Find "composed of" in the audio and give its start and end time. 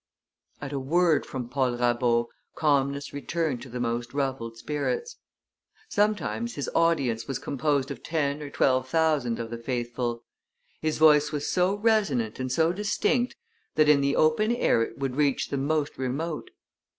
7.37-8.01